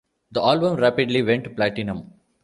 [0.31, 2.11] The album rapidly went platinum.